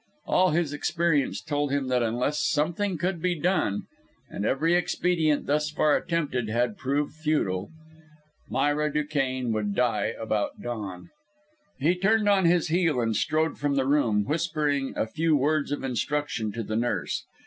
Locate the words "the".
13.75-13.85, 16.63-16.75